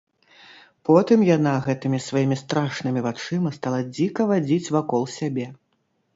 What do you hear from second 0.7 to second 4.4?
Потым яна гэтымі сваімі страшнымі вачыма стала дзіка